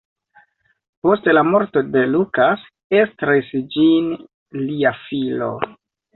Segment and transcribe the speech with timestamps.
[1.07, 2.65] Post la morto de Lucas
[3.01, 4.11] estris ĝin
[4.65, 5.53] lia filo.